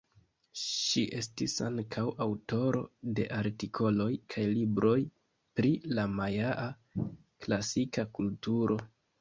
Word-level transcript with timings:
Ŝi 0.59 1.01
estis 1.17 1.57
ankaŭ 1.65 2.05
aŭtoro 2.25 2.81
de 3.19 3.27
artikoloj 3.41 4.09
kaj 4.35 4.47
libroj 4.55 4.97
pri 5.61 5.71
la 5.99 6.07
majaa 6.17 6.69
klasika 7.47 8.09
kulturo. 8.19 8.85